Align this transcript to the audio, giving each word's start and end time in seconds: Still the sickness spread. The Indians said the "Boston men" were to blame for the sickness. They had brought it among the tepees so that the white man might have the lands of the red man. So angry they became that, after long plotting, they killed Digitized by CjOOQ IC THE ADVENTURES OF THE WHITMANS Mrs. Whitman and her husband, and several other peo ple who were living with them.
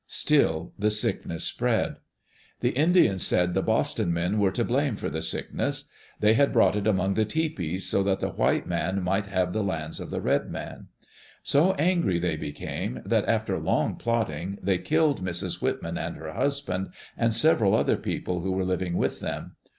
Still 0.07 0.73
the 0.79 0.89
sickness 0.89 1.43
spread. 1.43 1.97
The 2.61 2.71
Indians 2.71 3.21
said 3.23 3.53
the 3.53 3.61
"Boston 3.61 4.11
men" 4.11 4.39
were 4.39 4.49
to 4.49 4.65
blame 4.65 4.95
for 4.95 5.11
the 5.11 5.21
sickness. 5.21 5.87
They 6.19 6.33
had 6.33 6.51
brought 6.51 6.75
it 6.75 6.87
among 6.87 7.13
the 7.13 7.23
tepees 7.23 7.87
so 7.87 8.01
that 8.01 8.19
the 8.19 8.29
white 8.31 8.65
man 8.65 9.03
might 9.03 9.27
have 9.27 9.53
the 9.53 9.61
lands 9.63 9.99
of 9.99 10.09
the 10.09 10.19
red 10.19 10.49
man. 10.49 10.87
So 11.43 11.73
angry 11.73 12.17
they 12.17 12.35
became 12.35 13.03
that, 13.05 13.27
after 13.29 13.59
long 13.59 13.95
plotting, 13.95 14.57
they 14.63 14.79
killed 14.79 15.21
Digitized 15.21 15.21
by 15.21 15.21
CjOOQ 15.21 15.21
IC 15.21 15.21
THE 15.21 15.25
ADVENTURES 15.27 15.37
OF 15.37 15.53
THE 15.53 15.61
WHITMANS 15.61 15.61
Mrs. 15.61 15.61
Whitman 15.91 15.97
and 15.99 16.15
her 16.15 16.31
husband, 16.33 16.89
and 17.15 17.33
several 17.35 17.75
other 17.75 17.97
peo 17.97 18.21
ple 18.25 18.39
who 18.39 18.51
were 18.53 18.65
living 18.65 18.97
with 18.97 19.19
them. 19.19 19.55